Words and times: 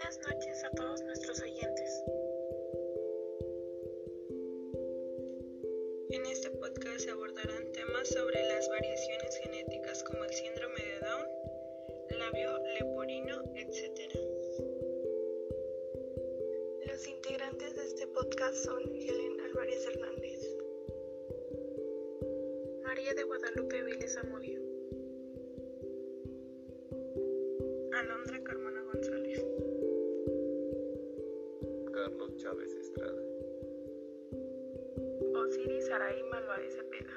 buenas 0.00 0.18
noches 0.26 0.64
a 0.64 0.70
todos 0.70 1.02
nuestros 1.02 1.42
oyentes. 1.42 2.04
En 6.08 6.24
este 6.24 6.50
podcast 6.52 7.00
se 7.00 7.10
abordarán 7.10 7.70
temas 7.72 8.08
sobre 8.08 8.42
las 8.48 8.68
variaciones 8.70 9.36
genéticas 9.42 10.02
como 10.04 10.24
el 10.24 10.32
síndrome 10.32 10.76
de 10.76 10.98
Down, 11.06 12.18
labio 12.18 12.58
leporino, 12.78 13.42
etc. 13.56 14.14
Los 16.86 17.06
integrantes 17.06 17.76
de 17.76 17.84
este 17.84 18.06
podcast 18.06 18.54
son 18.54 18.82
Helen 18.82 19.40
Álvarez 19.40 19.86
Hernández, 19.86 20.56
María 22.84 23.12
de 23.12 23.22
Guadalupe 23.24 23.82
Vélez 23.82 24.16
Amodio, 24.16 24.60
Alondra 27.92 28.42
Carmona. 28.44 28.79
Chávez 32.40 32.74
Estrada. 32.74 33.22
Osiris 35.44 35.90
Araí 35.90 36.22
Malvarez 36.30 36.72
Cepeda. 36.72 37.09